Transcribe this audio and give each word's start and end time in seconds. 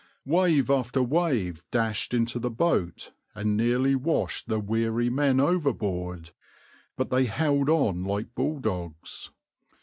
Wave 0.25 0.71
after 0.71 1.03
wave 1.03 1.61
dashed 1.69 2.11
into 2.11 2.39
the 2.39 2.49
boat 2.49 3.11
and 3.35 3.55
nearly 3.55 3.93
washed 3.93 4.47
the 4.47 4.59
wearied 4.59 5.13
men 5.13 5.39
overboard, 5.39 6.31
but 6.97 7.11
they 7.11 7.25
held 7.25 7.69
on 7.69 8.03
like 8.03 8.33
bulldogs. 8.33 9.29